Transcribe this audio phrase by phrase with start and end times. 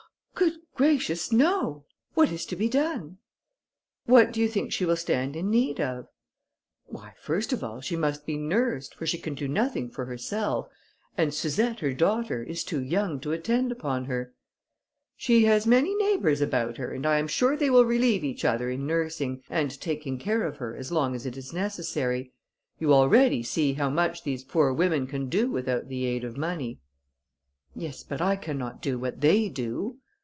[0.33, 0.55] "Good
[0.87, 1.85] gracious, no!
[2.15, 3.19] What is to be done?"
[4.07, 6.07] "What do you think she will stand in need of?"
[6.87, 10.67] "Why, first of all, she must be nursed, for she can do nothing for herself,
[11.15, 14.33] and Suzette, her daughter, is too young to attend upon her."
[15.15, 18.71] "She has many neighbours about her, and I am sure they will relieve each other
[18.71, 22.31] in nursing, and taking care of her, as long as it is necessary.
[22.79, 26.79] You already see how much these poor women can do without the aid of money."
[27.75, 29.97] "Yes, but I cannot do what they do."